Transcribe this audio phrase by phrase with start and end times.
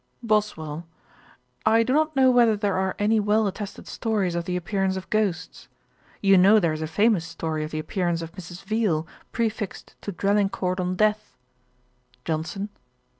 [0.23, 0.87] BOSWELL.
[1.63, 5.07] 'I do not know whether there are any well attested stories of the appearance of
[5.11, 5.67] ghosts.
[6.23, 8.63] You know there is a famous story of the appearance of Mrs.
[8.63, 11.37] Veal, prefixed to Drelincourt on Death.'
[12.25, 12.69] JOHNSON.